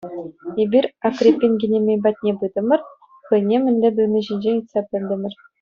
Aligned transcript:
Эпир 0.61 0.83
Акриппин 1.07 1.53
кинемей 1.59 1.99
патне 2.03 2.31
пытӑмӑр, 2.39 2.81
хӑйне 3.27 3.57
мӗнле 3.63 3.89
туйни 3.97 4.21
ҫинчен 4.27 4.57
ыйтса 4.63 4.81
пӗлтӗмӗр. 4.89 5.33